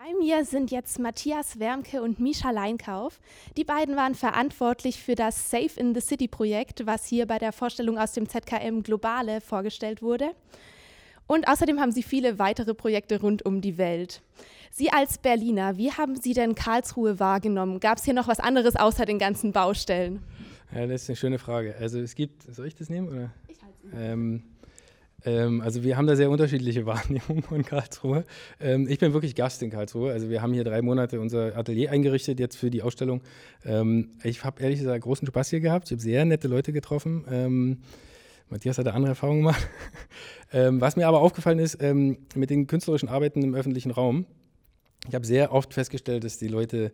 [0.00, 3.18] Bei mir sind jetzt Matthias Wermke und Misha Leinkauf.
[3.56, 7.50] Die beiden waren verantwortlich für das Safe in the City Projekt, was hier bei der
[7.50, 10.30] Vorstellung aus dem ZKM Globale vorgestellt wurde.
[11.26, 14.22] Und außerdem haben sie viele weitere Projekte rund um die Welt.
[14.70, 17.80] Sie als Berliner, wie haben Sie denn Karlsruhe wahrgenommen?
[17.80, 20.22] Gab es hier noch was anderes außer den ganzen Baustellen?
[20.72, 21.74] Ja, das ist eine schöne Frage.
[21.76, 23.08] Also es gibt, soll ich das nehmen?
[23.08, 23.32] Oder?
[23.48, 23.92] Ich halte es.
[23.96, 24.44] Ähm,
[25.24, 28.24] ähm, also wir haben da sehr unterschiedliche Wahrnehmungen von Karlsruhe.
[28.60, 30.12] Ähm, ich bin wirklich Gast in Karlsruhe.
[30.12, 33.22] Also wir haben hier drei Monate unser Atelier eingerichtet jetzt für die Ausstellung.
[33.64, 35.86] Ähm, ich habe ehrlich gesagt großen Spaß hier gehabt.
[35.86, 37.24] Ich habe sehr nette Leute getroffen.
[37.30, 37.78] Ähm,
[38.48, 39.68] Matthias hat da andere Erfahrungen gemacht.
[40.50, 44.24] Ähm, was mir aber aufgefallen ist, ähm, mit den künstlerischen Arbeiten im öffentlichen Raum,
[45.06, 46.90] ich habe sehr oft festgestellt, dass die Leute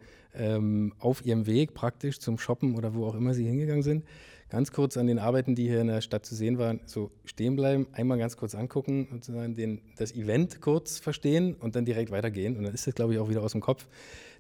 [0.98, 4.04] auf ihrem Weg praktisch zum Shoppen oder wo auch immer sie hingegangen sind,
[4.54, 7.56] ganz kurz an den Arbeiten, die hier in der Stadt zu sehen waren, so stehen
[7.56, 9.27] bleiben, einmal ganz kurz angucken und
[9.58, 12.56] den, das Event kurz verstehen und dann direkt weitergehen.
[12.56, 13.88] Und dann ist das, glaube ich, auch wieder aus dem Kopf.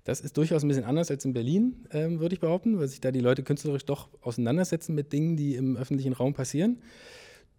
[0.04, 3.00] Das ist durchaus ein bisschen anders als in Berlin, ähm, würde ich behaupten, weil sich
[3.00, 6.80] da die Leute künstlerisch doch auseinandersetzen mit Dingen, die im öffentlichen Raum passieren.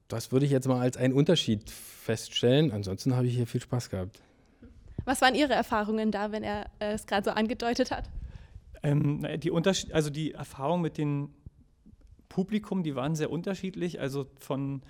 [0.07, 2.71] Das würde ich jetzt mal als einen Unterschied feststellen.
[2.71, 4.21] Ansonsten habe ich hier viel Spaß gehabt.
[5.03, 8.09] Was waren Ihre Erfahrungen da, wenn er äh, es gerade so angedeutet hat?
[8.81, 11.33] Ähm, die Unterschied also die Erfahrung mit den
[12.35, 14.81] Publikum, die waren sehr unterschiedlich, also von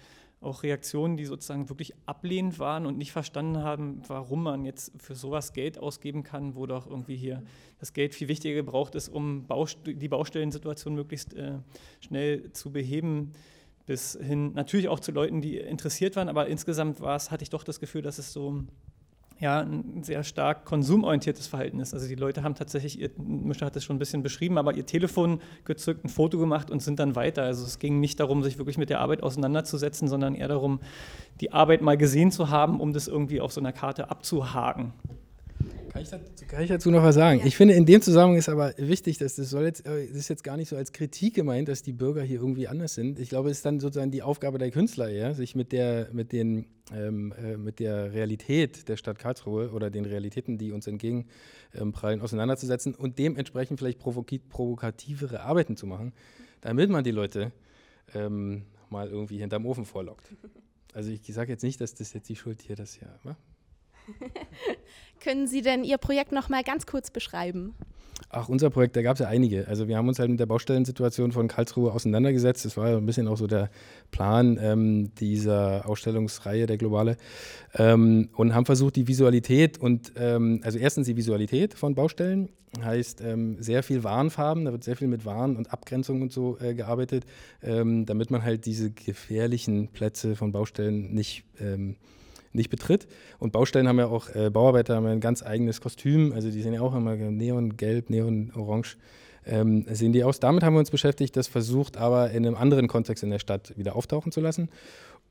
[0.41, 5.13] auch Reaktionen, die sozusagen wirklich ablehnend waren und nicht verstanden haben, warum man jetzt für
[5.13, 7.43] sowas Geld ausgeben kann, wo doch irgendwie hier
[7.79, 11.59] das Geld viel wichtiger gebraucht ist, um Baust die Baustellensituation möglichst äh,
[11.99, 13.33] schnell zu beheben,
[13.85, 17.51] bis hin natürlich auch zu Leuten, die interessiert waren, aber insgesamt war es, hatte ich
[17.51, 18.63] doch das Gefühl, dass es so
[19.39, 21.93] ja, ein sehr stark konsumorientiertes Verhalten ist.
[21.93, 23.09] Also die Leute haben tatsächlich, ihr
[23.61, 26.99] hat es schon ein bisschen beschrieben, aber ihr Telefon gezückt, ein Foto gemacht und sind
[26.99, 27.43] dann weiter.
[27.43, 30.79] Also es ging nicht darum, sich wirklich mit der Arbeit auseinanderzusetzen, sondern eher darum,
[31.41, 34.93] die Arbeit mal gesehen zu haben, um das irgendwie auf so einer Karte abzuhaken.
[35.95, 37.39] Kann ich, dazu, kann ich, dazu, noch was sagen?
[37.39, 37.45] Ja.
[37.45, 40.27] Ich finde, in dem Zusammenhang ist aber wichtig, dass das soll jetzt, äh, das ist
[40.27, 43.17] jetzt gar nicht so als Kritik gemeint, dass die Bürger hier irgendwie anders sind.
[43.17, 46.33] Ich glaube, es ist dann sozusagen die Aufgabe der Künstler, ja, sich mit der, mit
[46.33, 52.19] den, ähm, äh, mit der Realität der Stadt Karlsruhe oder den Realitäten, die uns entgegenprallen,
[52.19, 56.11] ähm, auseinanderzusetzen und dementsprechend vielleicht provokativere Arbeiten zu machen,
[56.59, 57.53] damit man die Leute
[58.13, 60.35] ähm, mal irgendwie hinterm Ofen vorlockt.
[60.91, 63.07] Also ich sage jetzt nicht, dass das jetzt die Schuld hier das ja.
[63.23, 63.37] Wa?
[65.19, 67.73] Können Sie denn Ihr Projekt noch mal ganz kurz beschreiben?
[68.29, 69.67] Ach, unser Projekt, da gab es ja einige.
[69.67, 72.65] Also wir haben uns halt mit der Baustellensituation von Karlsruhe auseinandergesetzt.
[72.65, 73.69] Das war ein bisschen auch so der
[74.11, 77.17] Plan ähm, dieser Ausstellungsreihe, der globale.
[77.75, 82.49] Ähm, und haben versucht, die Visualität und, ähm, also erstens die Visualität von Baustellen,
[82.83, 86.57] heißt ähm, sehr viel Warenfarben, da wird sehr viel mit Waren und Abgrenzung und so
[86.59, 87.25] äh, gearbeitet,
[87.63, 91.95] ähm, damit man halt diese gefährlichen Plätze von Baustellen nicht ähm,
[92.55, 93.07] nicht betritt.
[93.39, 96.61] Und Baustellen haben ja auch, äh, Bauarbeiter haben ja ein ganz eigenes Kostüm, also die
[96.61, 98.97] sehen ja auch immer neongelb, neonorange.
[99.47, 100.39] Ähm, sehen die aus.
[100.39, 103.77] Damit haben wir uns beschäftigt, das versucht aber in einem anderen Kontext in der Stadt
[103.77, 104.69] wieder auftauchen zu lassen.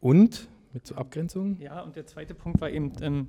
[0.01, 1.61] Und mit so Abgrenzungen?
[1.61, 3.29] Ja, und der zweite Punkt war eben ähm,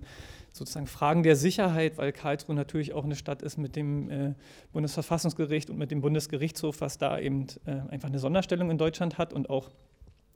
[0.52, 4.34] sozusagen Fragen der Sicherheit, weil Karlsruhe natürlich auch eine Stadt ist mit dem äh,
[4.74, 9.34] Bundesverfassungsgericht und mit dem Bundesgerichtshof, was da eben äh, einfach eine Sonderstellung in Deutschland hat
[9.34, 9.70] und auch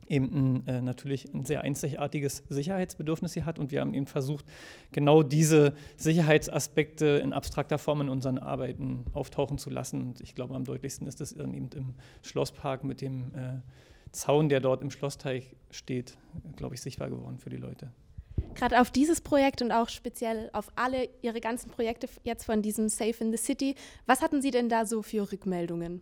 [0.09, 3.59] eben ein, äh, natürlich ein sehr einzigartiges Sicherheitsbedürfnis hier hat.
[3.59, 4.45] Und wir haben eben versucht,
[4.91, 10.01] genau diese Sicherheitsaspekte in abstrakter Form in unseren Arbeiten auftauchen zu lassen.
[10.01, 11.93] Und ich glaube, am deutlichsten ist das dann eben im
[12.23, 13.61] Schlosspark mit dem äh,
[14.11, 16.17] Zaun, der dort im Schlossteich steht,
[16.55, 17.91] glaube ich, sichtbar geworden für die Leute.
[18.55, 22.89] Gerade auf dieses Projekt und auch speziell auf alle Ihre ganzen Projekte jetzt von diesem
[22.89, 23.75] Safe in the City,
[24.05, 26.01] was hatten Sie denn da so für Rückmeldungen?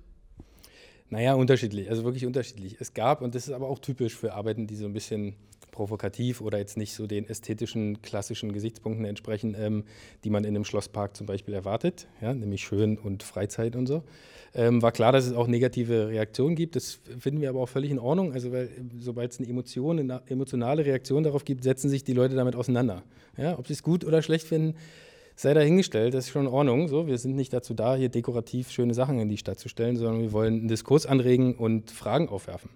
[1.09, 2.75] Naja, unterschiedlich, also wirklich unterschiedlich.
[2.79, 5.35] Es gab, und das ist aber auch typisch für Arbeiten, die so ein bisschen
[5.72, 9.84] provokativ oder jetzt nicht so den ästhetischen, klassischen Gesichtspunkten entsprechen, ähm,
[10.23, 14.03] die man in einem Schlosspark zum Beispiel erwartet, ja, nämlich schön und Freizeit und so.
[14.56, 16.75] Ähm, war klar, dass es auch negative Reaktionen gibt.
[16.75, 18.34] Das finden wir aber auch völlig in Ordnung.
[18.34, 22.35] Also, weil sobald es eine Emotion, eine emotionale Reaktion darauf gibt, setzen sich die Leute
[22.35, 23.03] damit auseinander.
[23.37, 24.76] Ja, ob sie es gut oder schlecht finden,
[25.37, 26.87] sei dahingestellt, das ist schon in Ordnung.
[26.87, 29.95] So, wir sind nicht dazu da, hier dekorativ schöne Sachen in die Stadt zu stellen,
[29.95, 32.72] sondern wir wollen einen Diskurs anregen und Fragen aufwerfen.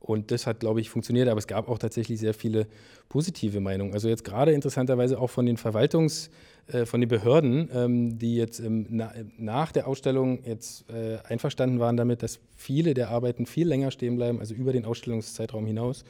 [0.00, 2.68] Und das hat, glaube ich, funktioniert, aber es gab auch tatsächlich sehr viele
[3.08, 3.92] positive Meinungen.
[3.92, 6.30] Also jetzt gerade interessanterweise auch von den Verwaltungs-,
[6.68, 11.80] äh, von den Behörden, ähm, die jetzt ähm, na, nach der Ausstellung jetzt äh, einverstanden
[11.80, 16.04] waren damit, dass viele der Arbeiten viel länger stehen bleiben, also über den Ausstellungszeitraum hinaus.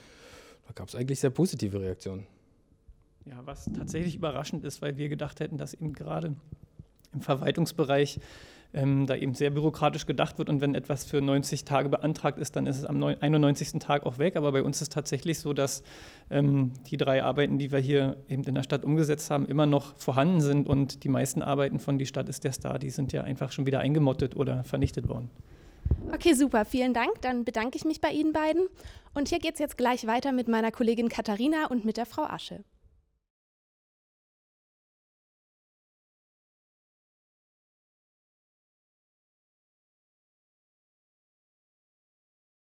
[0.68, 2.26] Da gab es eigentlich sehr positive Reaktionen.
[3.28, 6.36] Ja, was tatsächlich überraschend ist, weil wir gedacht hätten, dass eben gerade
[7.12, 8.20] im Verwaltungsbereich
[8.72, 12.56] ähm, da eben sehr bürokratisch gedacht wird und wenn etwas für 90 Tage beantragt ist,
[12.56, 13.80] dann ist es am 91.
[13.80, 14.36] Tag auch weg.
[14.36, 15.82] Aber bei uns ist tatsächlich so, dass
[16.30, 19.96] ähm, die drei Arbeiten, die wir hier eben in der Stadt umgesetzt haben, immer noch
[19.96, 23.22] vorhanden sind und die meisten Arbeiten von Die Stadt ist der Star, die sind ja
[23.22, 25.30] einfach schon wieder eingemottet oder vernichtet worden.
[26.12, 27.20] Okay, super, vielen Dank.
[27.22, 28.66] Dann bedanke ich mich bei Ihnen beiden.
[29.14, 32.24] Und hier geht es jetzt gleich weiter mit meiner Kollegin Katharina und mit der Frau
[32.24, 32.64] Asche.